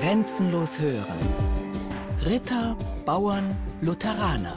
[0.00, 1.04] Grenzenlos hören.
[2.24, 4.54] Ritter, Bauern, Lutheraner.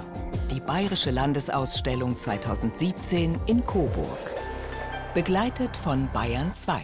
[0.49, 4.31] Die Bayerische Landesausstellung 2017 in Coburg.
[5.13, 6.83] Begleitet von Bayern 2.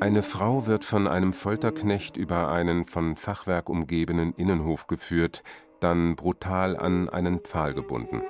[0.00, 5.42] Eine Frau wird von einem Folterknecht über einen von Fachwerk umgebenen Innenhof geführt,
[5.84, 8.22] dann brutal an einen Pfahl gebunden.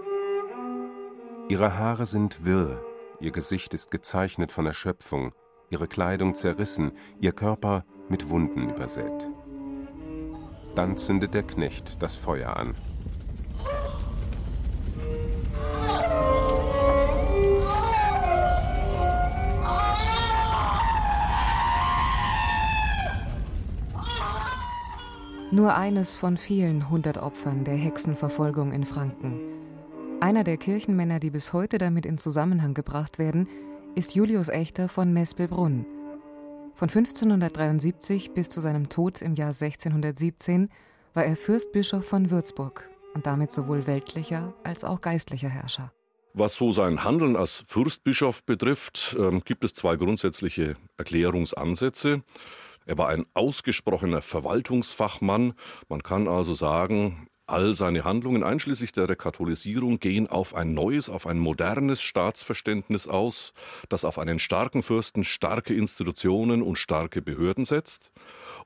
[1.48, 2.84] Ihre Haare sind wirr,
[3.20, 5.32] ihr Gesicht ist gezeichnet von Erschöpfung,
[5.70, 9.28] ihre Kleidung zerrissen, ihr Körper mit Wunden übersät.
[10.74, 12.74] Dann zündet der Knecht das Feuer an.
[25.54, 29.38] Nur eines von vielen hundert Opfern der Hexenverfolgung in Franken.
[30.18, 33.46] Einer der Kirchenmänner, die bis heute damit in Zusammenhang gebracht werden,
[33.94, 35.86] ist Julius Echter von Mespelbrunn.
[36.74, 40.70] Von 1573 bis zu seinem Tod im Jahr 1617
[41.12, 45.92] war er Fürstbischof von Würzburg und damit sowohl weltlicher als auch geistlicher Herrscher.
[46.32, 52.24] Was so sein Handeln als Fürstbischof betrifft, ähm, gibt es zwei grundsätzliche Erklärungsansätze.
[52.86, 55.54] Er war ein ausgesprochener Verwaltungsfachmann.
[55.88, 61.26] Man kann also sagen, all seine Handlungen, einschließlich der Rekatholisierung, gehen auf ein neues, auf
[61.26, 63.52] ein modernes Staatsverständnis aus,
[63.88, 68.10] das auf einen starken Fürsten starke Institutionen und starke Behörden setzt.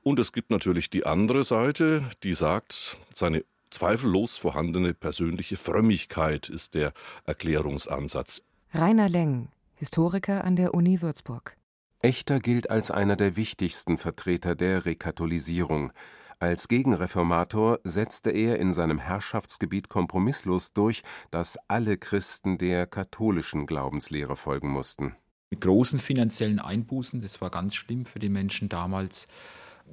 [0.01, 6.73] Und es gibt natürlich die andere Seite, die sagt, seine zweifellos vorhandene persönliche Frömmigkeit ist
[6.73, 6.93] der
[7.25, 8.43] Erklärungsansatz.
[8.73, 11.58] Rainer Leng, Historiker an der Uni Würzburg.
[12.01, 15.91] Echter gilt als einer der wichtigsten Vertreter der Rekatholisierung.
[16.39, 24.37] Als Gegenreformator setzte er in seinem Herrschaftsgebiet kompromisslos durch, dass alle Christen der katholischen Glaubenslehre
[24.37, 25.17] folgen mussten.
[25.49, 29.27] Mit großen finanziellen Einbußen, das war ganz schlimm für die Menschen damals.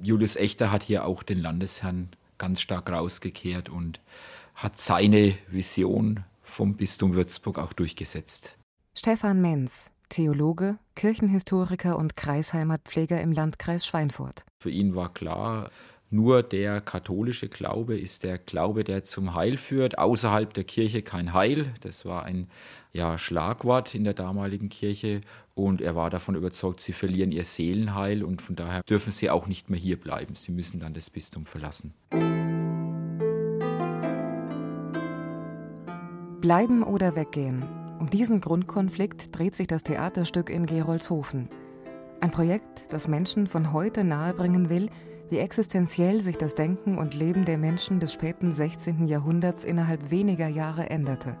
[0.01, 3.99] Julius Echter hat hier auch den Landesherrn ganz stark rausgekehrt und
[4.55, 8.57] hat seine Vision vom Bistum Würzburg auch durchgesetzt.
[8.93, 14.45] Stefan Menz, Theologe, Kirchenhistoriker und Kreisheimatpfleger im Landkreis Schweinfurt.
[14.59, 15.69] Für ihn war klar,
[16.09, 19.97] nur der katholische Glaube ist der Glaube, der zum Heil führt.
[19.97, 21.73] Außerhalb der Kirche kein Heil.
[21.81, 22.47] Das war ein
[22.93, 25.19] ja, Schlagwort in der damaligen Kirche.
[25.53, 29.47] Und er war davon überzeugt, sie verlieren ihr Seelenheil und von daher dürfen sie auch
[29.47, 30.35] nicht mehr hier bleiben.
[30.35, 31.93] Sie müssen dann das Bistum verlassen.
[36.39, 37.65] Bleiben oder weggehen?
[37.99, 41.49] Um diesen Grundkonflikt dreht sich das Theaterstück in Gerolzhofen.
[42.21, 44.89] Ein Projekt, das Menschen von heute nahebringen will,
[45.29, 49.07] wie existenziell sich das Denken und Leben der Menschen des späten 16.
[49.07, 51.37] Jahrhunderts innerhalb weniger Jahre änderte.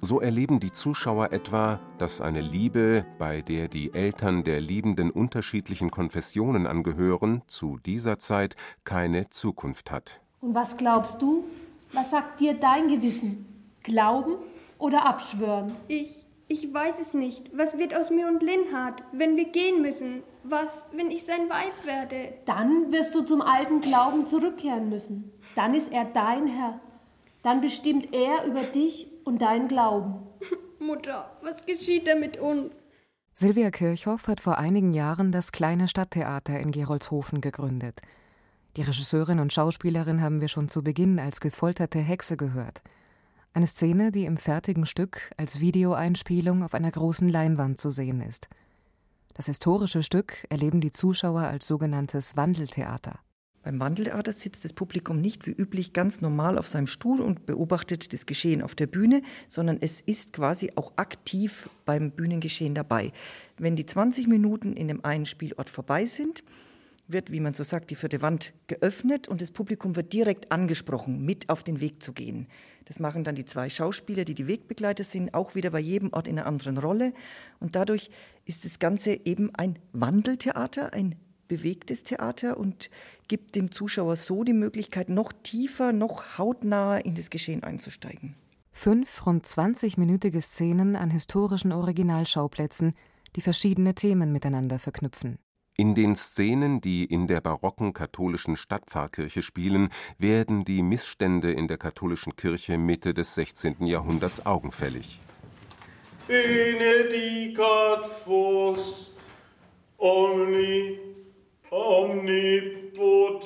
[0.00, 5.90] So erleben die Zuschauer etwa, dass eine Liebe, bei der die Eltern der Liebenden unterschiedlichen
[5.90, 8.54] Konfessionen angehören, zu dieser Zeit
[8.84, 10.20] keine Zukunft hat.
[10.40, 11.44] Und was glaubst du?
[11.92, 13.46] Was sagt dir dein Gewissen?
[13.82, 14.34] Glauben
[14.78, 15.74] oder abschwören?
[15.88, 17.50] Ich, ich weiß es nicht.
[17.56, 20.22] Was wird aus mir und Linhard, wenn wir gehen müssen?
[20.44, 22.34] Was, wenn ich sein Weib werde?
[22.44, 25.32] Dann wirst du zum alten Glauben zurückkehren müssen.
[25.54, 26.80] Dann ist er dein Herr.
[27.42, 30.26] Dann bestimmt er über dich und deinen Glauben.
[30.78, 32.90] Mutter, was geschieht da mit uns?
[33.32, 38.00] Silvia Kirchhoff hat vor einigen Jahren das kleine Stadttheater in Gerolzhofen gegründet.
[38.76, 42.82] Die Regisseurin und Schauspielerin haben wir schon zu Beginn als gefolterte Hexe gehört.
[43.56, 48.50] Eine Szene, die im fertigen Stück als Videoeinspielung auf einer großen Leinwand zu sehen ist.
[49.32, 53.18] Das historische Stück erleben die Zuschauer als sogenanntes Wandeltheater.
[53.62, 58.12] Beim Wandeltheater sitzt das Publikum nicht wie üblich ganz normal auf seinem Stuhl und beobachtet
[58.12, 63.10] das Geschehen auf der Bühne, sondern es ist quasi auch aktiv beim Bühnengeschehen dabei.
[63.56, 66.44] Wenn die 20 Minuten in dem einen Spielort vorbei sind,
[67.08, 71.24] wird, wie man so sagt, die vierte Wand geöffnet und das Publikum wird direkt angesprochen,
[71.24, 72.48] mit auf den Weg zu gehen.
[72.86, 76.28] Das machen dann die zwei Schauspieler, die die Wegbegleiter sind, auch wieder bei jedem Ort
[76.28, 77.12] in einer anderen Rolle.
[77.60, 78.10] Und dadurch
[78.44, 81.16] ist das Ganze eben ein Wandeltheater, ein
[81.48, 82.90] bewegtes Theater und
[83.28, 88.34] gibt dem Zuschauer so die Möglichkeit, noch tiefer, noch hautnaher in das Geschehen einzusteigen.
[88.72, 92.94] Fünf rund 20-minütige Szenen an historischen Originalschauplätzen,
[93.34, 95.38] die verschiedene Themen miteinander verknüpfen.
[95.76, 101.76] In den Szenen, die in der barocken katholischen Stadtpfarrkirche spielen, werden die Missstände in der
[101.76, 103.84] katholischen Kirche Mitte des 16.
[103.84, 105.20] Jahrhunderts augenfällig.
[106.26, 109.12] Benedicat vos
[109.98, 110.98] omni
[111.70, 113.44] omnipot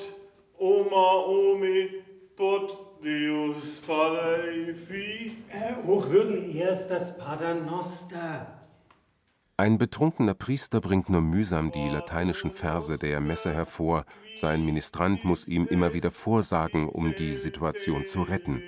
[0.57, 5.31] oma omnipot Deus Deus Paleifi.
[5.85, 8.60] Hochwürden erst das Paternoster.
[9.61, 14.05] Ein betrunkener Priester bringt nur mühsam die lateinischen Verse der Messe hervor.
[14.33, 18.63] Sein Ministrant muss ihm immer wieder vorsagen, um die Situation zu retten.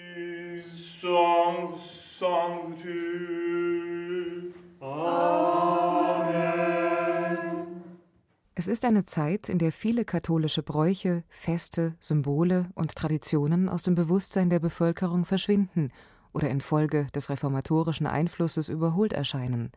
[8.53, 13.95] Es ist eine Zeit, in der viele katholische Bräuche, Feste, Symbole und Traditionen aus dem
[13.95, 15.91] Bewusstsein der Bevölkerung verschwinden
[16.33, 19.71] oder infolge des reformatorischen Einflusses überholt erscheinen.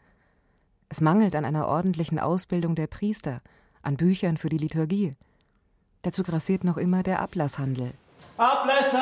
[0.88, 3.40] Es mangelt an einer ordentlichen Ausbildung der Priester,
[3.82, 5.16] an Büchern für die Liturgie.
[6.02, 7.92] Dazu grassiert noch immer der Ablasshandel.
[8.36, 8.98] Ablässe!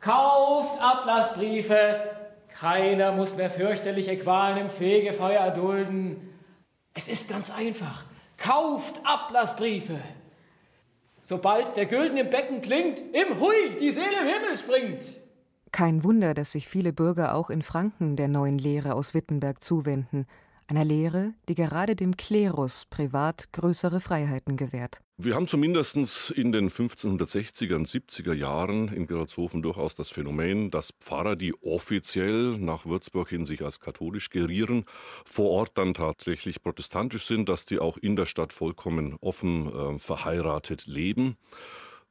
[0.00, 2.00] Kauft Ablassbriefe!
[2.58, 6.16] Keiner muss mehr fürchterliche Qualen im Fegefeuer erdulden.
[6.94, 8.04] Es ist ganz einfach.
[8.36, 9.98] Kauft Ablassbriefe!
[11.22, 15.04] Sobald der Gülden im Becken klingt, im Hui die Seele im Himmel springt.
[15.72, 20.26] Kein Wunder, dass sich viele Bürger auch in Franken der neuen Lehre aus Wittenberg zuwenden,
[20.68, 25.00] einer Lehre, die gerade dem Klerus privat größere Freiheiten gewährt.
[25.18, 30.92] Wir haben zumindest in den 1560er und 70er Jahren in Gerolzhofen durchaus das Phänomen, dass
[31.00, 34.84] Pfarrer, die offiziell nach Würzburg hin sich als katholisch gerieren,
[35.24, 39.98] vor Ort dann tatsächlich protestantisch sind, dass die auch in der Stadt vollkommen offen äh,
[39.98, 41.38] verheiratet leben.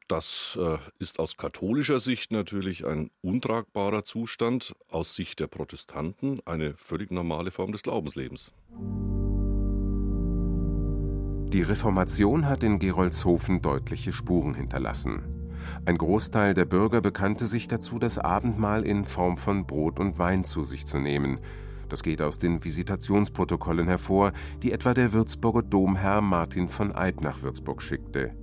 [0.07, 6.75] Das äh, ist aus katholischer Sicht natürlich ein untragbarer Zustand, aus Sicht der Protestanten eine
[6.75, 8.53] völlig normale Form des Glaubenslebens.
[11.51, 15.23] Die Reformation hat in Gerolzhofen deutliche Spuren hinterlassen.
[15.85, 20.43] Ein Großteil der Bürger bekannte sich dazu, das Abendmahl in Form von Brot und Wein
[20.43, 21.39] zu sich zu nehmen.
[21.89, 27.41] Das geht aus den Visitationsprotokollen hervor, die etwa der Würzburger Domherr Martin von Eyb nach
[27.41, 28.35] Würzburg schickte.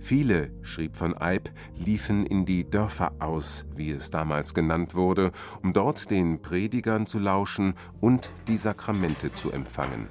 [0.00, 5.32] Viele, schrieb von Eyb, liefen in die Dörfer aus, wie es damals genannt wurde,
[5.62, 10.08] um dort den Predigern zu lauschen und die Sakramente zu empfangen.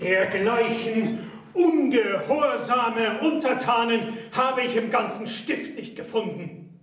[0.00, 1.18] Dergleichen
[1.54, 6.78] ungehorsame Untertanen habe ich im ganzen Stift nicht gefunden.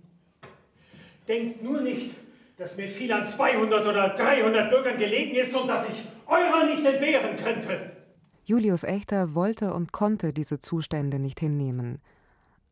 [1.28, 2.10] Denkt nur nicht,
[2.56, 6.84] dass mir viel an 200 oder 300 Bürgern gelegen ist und dass ich eurer nicht
[6.84, 8.03] entbehren könnte.
[8.46, 12.02] Julius Echter wollte und konnte diese Zustände nicht hinnehmen.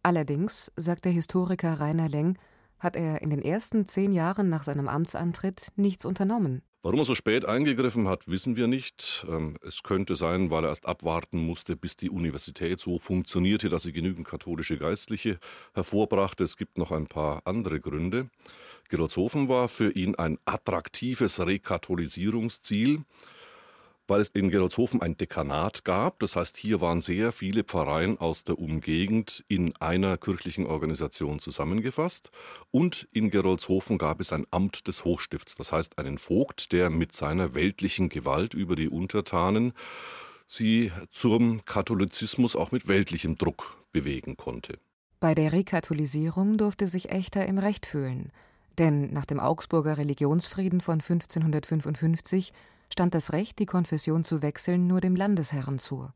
[0.02, 2.36] Allerdings, sagt der Historiker Rainer Leng,
[2.78, 6.60] hat er in den ersten zehn Jahren nach seinem Amtsantritt nichts unternommen.
[6.82, 9.24] Warum er so spät eingegriffen hat, wissen wir nicht.
[9.30, 13.84] Ähm, es könnte sein, weil er erst abwarten musste, bis die Universität so funktionierte, dass
[13.84, 15.38] sie genügend katholische Geistliche
[15.72, 16.44] hervorbrachte.
[16.44, 18.28] Es gibt noch ein paar andere Gründe.
[18.90, 23.04] Gerolzhofen war für ihn ein attraktives Rekatholisierungsziel
[24.12, 26.18] weil es in Gerolzhofen ein Dekanat gab.
[26.18, 32.30] Das heißt, hier waren sehr viele Pfarreien aus der Umgegend in einer kirchlichen Organisation zusammengefasst.
[32.70, 37.14] Und in Gerolzhofen gab es ein Amt des Hochstifts, das heißt einen Vogt, der mit
[37.14, 39.72] seiner weltlichen Gewalt über die Untertanen
[40.46, 44.78] sie zum Katholizismus auch mit weltlichem Druck bewegen konnte.
[45.20, 48.30] Bei der Rekatholisierung durfte sich Echter im Recht fühlen.
[48.76, 52.52] Denn nach dem Augsburger Religionsfrieden von 1555
[52.92, 56.08] stand das Recht, die Konfession zu wechseln, nur dem Landesherren zu.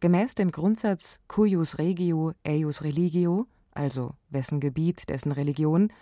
[0.00, 5.92] Gemäß dem Grundsatz cuius regio eius religio, also wessen Gebiet, dessen Religion,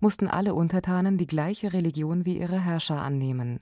[0.00, 3.60] mussten alle Untertanen die gleiche Religion wie ihre Herrscher annehmen.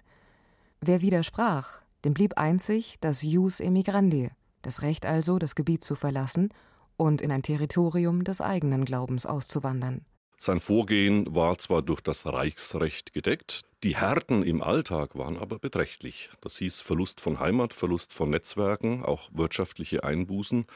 [0.80, 4.30] Wer widersprach, dem blieb einzig das jus emigrandi,
[4.62, 6.50] das Recht also, das Gebiet zu verlassen
[6.96, 10.04] und in ein Territorium des eigenen Glaubens auszuwandern.
[10.44, 16.30] Sein Vorgehen war zwar durch das Reichsrecht gedeckt, die Härten im Alltag waren aber beträchtlich.
[16.40, 20.66] Das hieß Verlust von Heimat, Verlust von Netzwerken, auch wirtschaftliche Einbußen,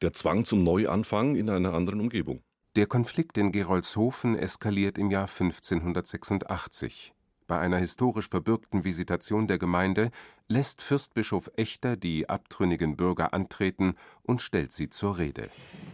[0.00, 2.40] der Zwang zum Neuanfang in einer anderen Umgebung.
[2.76, 7.12] Der Konflikt in Gerolzhofen eskaliert im Jahr 1586.
[7.46, 10.10] Bei einer historisch verbürgten Visitation der Gemeinde
[10.48, 15.50] lässt Fürstbischof Echter die abtrünnigen Bürger antreten und stellt sie zur Rede.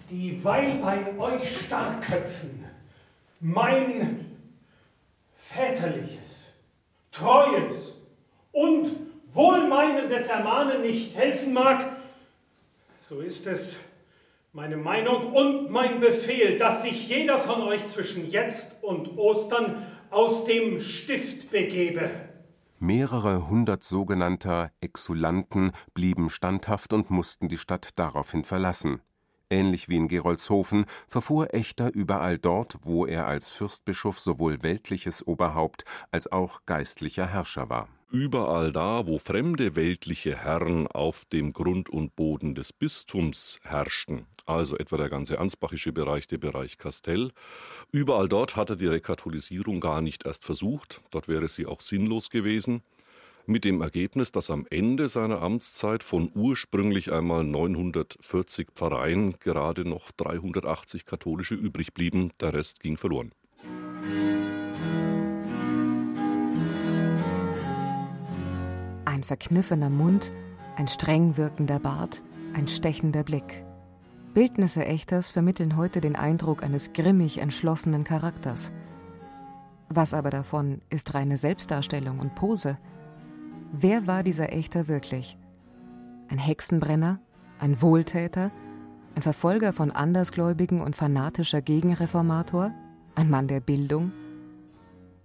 [0.08, 2.64] Dieweil bei euch Starkköpfen
[3.44, 4.24] mein
[5.36, 6.44] väterliches,
[7.12, 7.98] treues
[8.52, 8.96] und
[9.34, 11.94] wohlmeinendes Ermahnen nicht helfen mag,
[13.02, 13.78] so ist es
[14.54, 20.46] meine Meinung und mein Befehl, dass sich jeder von euch zwischen jetzt und Ostern aus
[20.46, 22.08] dem Stift begebe.
[22.78, 29.02] Mehrere hundert sogenannter Exulanten blieben standhaft und mussten die Stadt daraufhin verlassen.
[29.50, 35.84] Ähnlich wie in Gerolzhofen verfuhr Echter überall dort, wo er als Fürstbischof sowohl weltliches Oberhaupt
[36.10, 37.88] als auch geistlicher Herrscher war.
[38.10, 44.78] Überall da, wo fremde weltliche Herren auf dem Grund und Boden des Bistums herrschten, also
[44.78, 47.32] etwa der ganze ansbachische Bereich, der Bereich Kastell,
[47.90, 52.30] überall dort hat er die Rekatholisierung gar nicht erst versucht, dort wäre sie auch sinnlos
[52.30, 52.82] gewesen
[53.46, 60.10] mit dem Ergebnis, dass am Ende seiner Amtszeit von ursprünglich einmal 940 Pfarreien gerade noch
[60.12, 63.32] 380 katholische übrig blieben, der Rest ging verloren.
[69.04, 70.32] Ein verkniffener Mund,
[70.76, 72.22] ein streng wirkender Bart,
[72.52, 73.64] ein stechender Blick.
[74.34, 78.72] Bildnisse Echters vermitteln heute den Eindruck eines grimmig entschlossenen Charakters.
[79.88, 82.78] Was aber davon ist reine Selbstdarstellung und Pose?
[83.72, 85.38] Wer war dieser Echter wirklich?
[86.28, 87.20] Ein Hexenbrenner?
[87.58, 88.50] Ein Wohltäter?
[89.14, 92.72] Ein Verfolger von Andersgläubigen und fanatischer Gegenreformator?
[93.14, 94.12] Ein Mann der Bildung?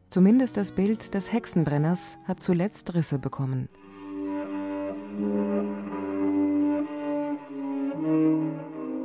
[0.09, 3.69] Zumindest das Bild des Hexenbrenners hat zuletzt Risse bekommen.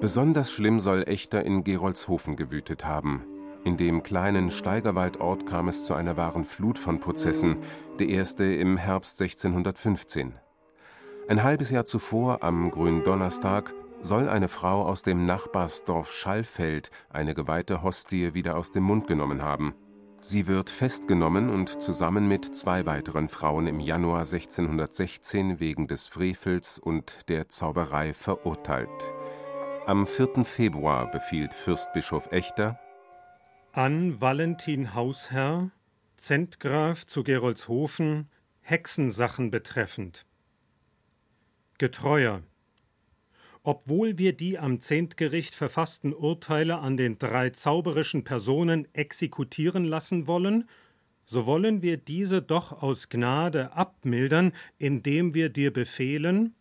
[0.01, 3.25] Besonders schlimm soll Echter in Gerolzhofen gewütet haben.
[3.65, 7.57] In dem kleinen Steigerwaldort kam es zu einer wahren Flut von Prozessen,
[7.99, 10.35] der erste im Herbst 1615.
[11.29, 17.83] Ein halbes Jahr zuvor, am Gründonnerstag, soll eine Frau aus dem Nachbarsdorf Schallfeld eine geweihte
[17.83, 19.75] Hostie wieder aus dem Mund genommen haben.
[20.21, 26.79] Sie wird festgenommen und zusammen mit zwei weiteren Frauen im Januar 1616 wegen des Frevels
[26.79, 29.15] und der Zauberei verurteilt.
[29.87, 30.45] Am 4.
[30.45, 32.79] Februar befiehlt Fürstbischof Echter
[33.77, 35.73] an Valentin Hausherr,
[36.17, 38.29] Zentgraf zu Gerolzhofen,
[38.61, 40.27] Hexensachen betreffend.
[41.79, 42.45] Getreuer,
[43.65, 50.69] obwohl wir die am Zehntgericht verfassten Urteile an den drei zauberischen Personen exekutieren lassen wollen,
[51.25, 56.55] so wollen wir diese doch aus Gnade abmildern, indem wir dir befehlen,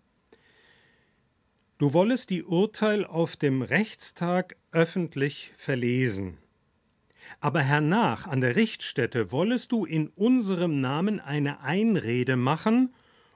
[1.77, 6.39] du wollest die Urteil auf dem Rechtstag öffentlich verlesen
[7.39, 12.93] aber hernach an der Richtstätte wollest du in unserem Namen eine Einrede machen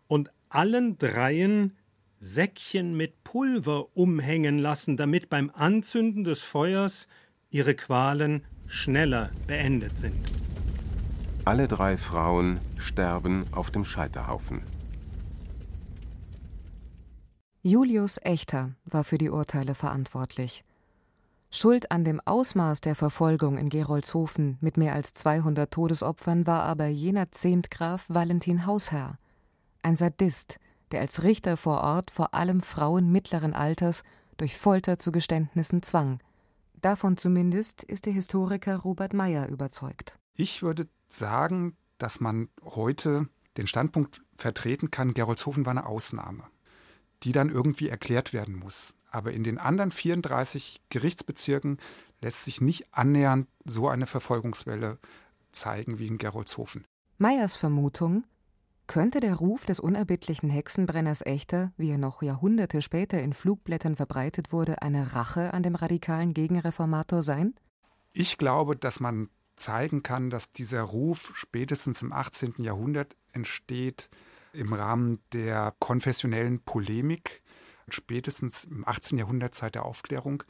[0.07, 1.75] und allen dreien
[2.19, 7.07] Säckchen mit Pulver umhängen lassen, damit beim Anzünden des Feuers
[7.49, 10.17] ihre Qualen schneller beendet sind.
[11.45, 14.61] Alle drei Frauen sterben auf dem Scheiterhaufen.
[17.61, 20.63] Julius Echter war für die Urteile verantwortlich.
[21.49, 26.87] Schuld an dem Ausmaß der Verfolgung in Gerolzhofen mit mehr als 200 Todesopfern war aber
[26.87, 29.17] jener Zehntgraf Valentin Hausherr,
[29.81, 30.59] ein Sadist,
[30.91, 34.03] der als Richter vor Ort vor allem Frauen mittleren Alters
[34.35, 36.19] durch Folter zu Geständnissen zwang.
[36.81, 40.19] Davon zumindest ist der Historiker Robert Meyer überzeugt.
[40.35, 46.43] Ich würde sagen, dass man heute den Standpunkt vertreten kann, Gerolzhofen war eine Ausnahme,
[47.23, 48.93] die dann irgendwie erklärt werden muss.
[49.17, 51.79] Aber in den anderen 34 Gerichtsbezirken
[52.21, 54.99] lässt sich nicht annähernd so eine Verfolgungswelle
[55.51, 56.85] zeigen wie in Gerolzhofen.
[57.17, 58.25] Meyers Vermutung,
[58.85, 64.51] könnte der Ruf des unerbittlichen Hexenbrenners Echter, wie er noch Jahrhunderte später in Flugblättern verbreitet
[64.51, 67.55] wurde, eine Rache an dem radikalen Gegenreformator sein?
[68.13, 72.53] Ich glaube, dass man zeigen kann, dass dieser Ruf spätestens im 18.
[72.59, 74.11] Jahrhundert entsteht
[74.53, 77.41] im Rahmen der konfessionellen Polemik
[77.89, 79.17] spätestens im 18.
[79.17, 80.43] Jahrhundert, Zeit der Aufklärung,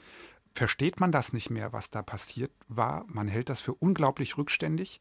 [0.53, 3.05] versteht man das nicht mehr, was da passiert war.
[3.07, 4.99] Man hält das für unglaublich rückständig.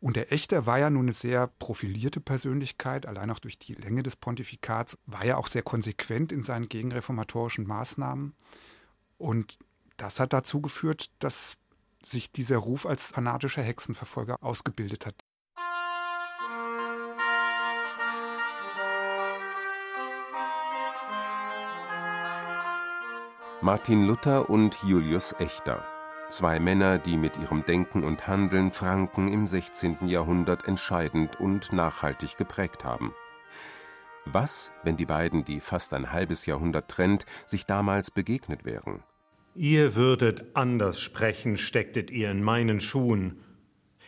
[0.00, 4.02] Und der Echter war ja nun eine sehr profilierte Persönlichkeit, allein auch durch die Länge
[4.02, 8.34] des Pontifikats, war ja auch sehr konsequent in seinen gegenreformatorischen Maßnahmen.
[9.16, 9.58] Und
[9.96, 11.56] das hat dazu geführt, dass
[12.04, 15.23] sich dieser Ruf als fanatischer Hexenverfolger ausgebildet hat.
[23.64, 25.82] Martin Luther und Julius Echter.
[26.28, 30.06] Zwei Männer, die mit ihrem Denken und Handeln Franken im 16.
[30.06, 33.14] Jahrhundert entscheidend und nachhaltig geprägt haben.
[34.26, 39.02] Was, wenn die beiden, die fast ein halbes Jahrhundert trennt, sich damals begegnet wären?
[39.54, 43.38] Ihr würdet anders sprechen, stecktet ihr in meinen Schuhen.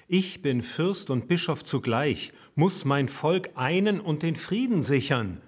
[0.06, 5.40] Ich bin Fürst und Bischof zugleich, muss mein Volk einen und den Frieden sichern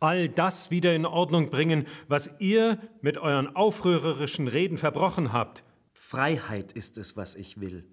[0.00, 5.64] all das wieder in Ordnung bringen, was ihr mit euren aufrührerischen Reden verbrochen habt.
[5.92, 7.84] Freiheit ist es, was ich will.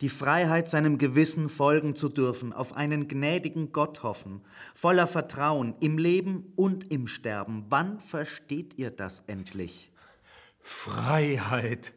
[0.00, 4.42] Die Freiheit, seinem Gewissen folgen zu dürfen, auf einen gnädigen Gott hoffen,
[4.74, 7.66] voller Vertrauen im Leben und im Sterben.
[7.68, 9.90] Wann versteht ihr das endlich?
[10.60, 11.94] Freiheit.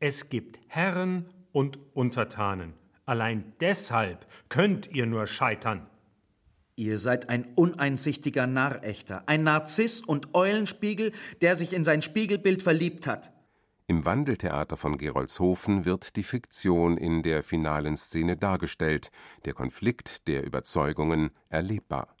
[0.00, 2.74] Es gibt Herren und Untertanen.
[3.06, 5.86] Allein deshalb könnt ihr nur scheitern.
[6.76, 13.06] Ihr seid ein uneinsichtiger Narrächter, ein Narziss und Eulenspiegel, der sich in sein Spiegelbild verliebt
[13.06, 13.32] hat.
[13.86, 19.10] Im Wandeltheater von Gerolzhofen wird die Fiktion in der finalen Szene dargestellt,
[19.44, 22.16] der Konflikt der Überzeugungen erlebbar.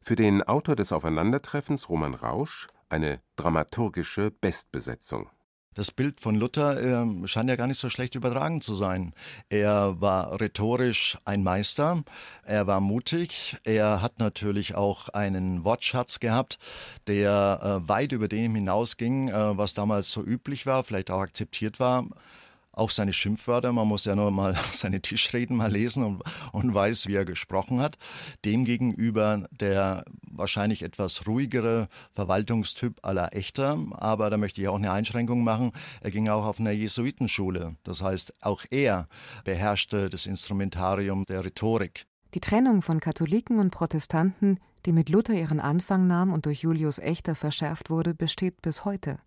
[0.00, 5.28] Für den Autor des Aufeinandertreffens, Roman Rausch, eine dramaturgische Bestbesetzung.
[5.74, 9.14] Das Bild von Luther äh, scheint ja gar nicht so schlecht übertragen zu sein.
[9.48, 12.02] Er war rhetorisch ein Meister,
[12.42, 16.58] er war mutig, er hat natürlich auch einen Wortschatz gehabt,
[17.06, 21.78] der äh, weit über dem hinausging, äh, was damals so üblich war, vielleicht auch akzeptiert
[21.78, 22.06] war
[22.78, 23.72] auch seine Schimpfwörter.
[23.72, 27.80] Man muss ja nur mal seine Tischreden mal lesen und, und weiß, wie er gesprochen
[27.80, 27.96] hat.
[28.44, 33.78] Demgegenüber der wahrscheinlich etwas ruhigere Verwaltungstyp aller Echter.
[33.92, 35.72] Aber da möchte ich auch eine Einschränkung machen.
[36.00, 37.76] Er ging auch auf einer Jesuitenschule.
[37.84, 39.08] Das heißt, auch er
[39.44, 42.06] beherrschte das Instrumentarium der Rhetorik.
[42.34, 46.98] Die Trennung von Katholiken und Protestanten, die mit Luther ihren Anfang nahm und durch Julius
[46.98, 49.18] Echter verschärft wurde, besteht bis heute.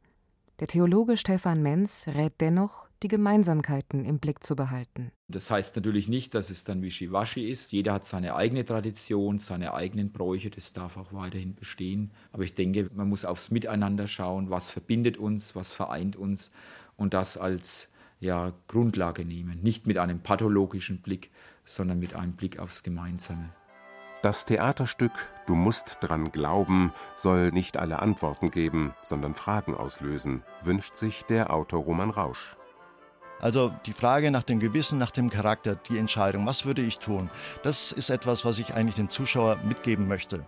[0.59, 5.11] Der Theologe Stefan Menz rät dennoch, die Gemeinsamkeiten im Blick zu behalten.
[5.27, 7.71] Das heißt natürlich nicht, dass es dann wischiwaschi ist.
[7.71, 12.11] Jeder hat seine eigene Tradition, seine eigenen Bräuche, das darf auch weiterhin bestehen.
[12.31, 16.51] Aber ich denke, man muss aufs Miteinander schauen, was verbindet uns, was vereint uns
[16.95, 17.89] und das als
[18.19, 19.61] ja, Grundlage nehmen.
[19.61, 21.31] Nicht mit einem pathologischen Blick,
[21.65, 23.49] sondern mit einem Blick aufs Gemeinsame.
[24.21, 25.11] Das Theaterstück
[25.47, 31.51] Du musst dran glauben soll nicht alle Antworten geben, sondern Fragen auslösen, wünscht sich der
[31.51, 32.55] Autor Roman Rausch.
[33.41, 37.29] Also die Frage nach dem Gewissen, nach dem Charakter, die Entscheidung, was würde ich tun,
[37.63, 40.45] das ist etwas, was ich eigentlich dem Zuschauer mitgeben möchte.